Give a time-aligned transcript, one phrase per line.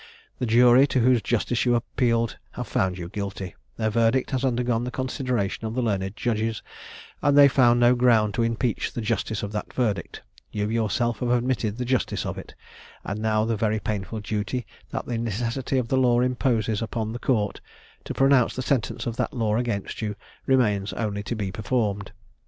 [0.39, 4.83] The jury, to whose justice you appealed, have found you guilty; their verdict has undergone
[4.83, 6.63] the consideration of the learned judges,
[7.21, 11.29] and they found no ground to impeach the justice of that verdict; you yourself have
[11.29, 12.55] admitted the justice of it;
[13.03, 17.19] and now the very painful duty that the necessity of the law imposes upon the
[17.19, 17.61] court,
[18.03, 20.15] to pronounce the sentence of that law against you,
[20.47, 22.11] remains only to be performed.